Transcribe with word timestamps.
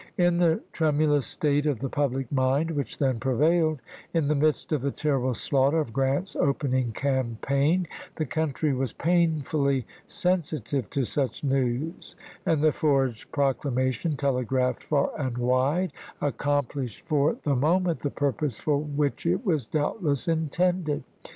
In 0.17 0.39
the 0.39 0.63
tremulous 0.71 1.27
state 1.27 1.67
of 1.67 1.77
the 1.77 1.87
public 1.87 2.31
mind 2.31 2.71
which 2.71 2.97
then 2.97 3.19
prevailed, 3.19 3.81
in 4.15 4.27
the 4.29 4.33
midst 4.33 4.71
of 4.71 4.81
the 4.81 4.89
terrible 4.89 5.35
slaughter 5.35 5.77
of 5.79 5.93
Grant's 5.93 6.35
opening 6.35 6.91
campaign, 6.91 7.85
the 8.15 8.25
country 8.25 8.73
was 8.73 8.93
painfully 8.93 9.85
sen 10.07 10.39
sitive 10.39 10.89
to 10.89 11.03
such 11.03 11.43
news, 11.43 12.15
and 12.47 12.63
the 12.63 12.71
forged 12.71 13.31
proclamation, 13.31 14.17
telegraphed 14.17 14.85
far 14.85 15.11
and 15.19 15.37
wide, 15.37 15.93
accomplished 16.19 17.05
for 17.07 17.35
the 17.43 17.55
moment 17.55 17.99
the 17.99 18.09
purpose 18.09 18.59
for 18.59 18.79
which 18.79 19.27
it 19.27 19.45
was 19.45 19.67
doubtless 19.67 20.27
intended. 20.27 21.03